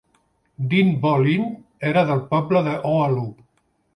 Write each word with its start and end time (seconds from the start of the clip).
Dinh 0.71 0.89
Bo 1.03 1.11
Linh 1.25 1.51
era 1.91 2.03
del 2.11 2.25
poble 2.33 2.65
de 2.69 2.75
Hoa 2.93 3.07
Lu. 3.15 3.29